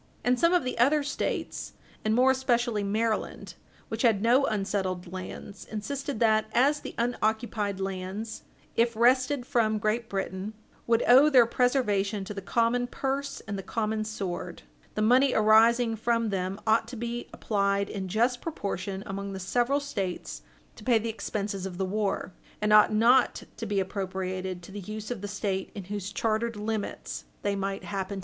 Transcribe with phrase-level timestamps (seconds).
[0.23, 3.53] And some of the other States, and more especially Maryland,
[3.87, 8.41] which had no unsettled lands, insisted that as the unoccupied lands,
[8.75, 10.55] if wrested from Great Britain,
[10.87, 14.63] would owe their preservation to the common purse and the common sword,
[14.95, 19.79] the money arising from them ought to be applied in just proportion among the several
[19.79, 20.41] States
[20.77, 24.79] to pay the expenses of the war, and ought not to be appropriated to the
[24.79, 28.19] use of the State in whose chartered limits they might happen Page 60 U.